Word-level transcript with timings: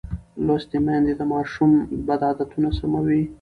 لوستې 0.45 0.77
میندې 0.85 1.13
د 1.19 1.21
ماشوم 1.33 1.71
بد 2.07 2.21
عادتونه 2.27 2.69
سموي. 2.79 3.21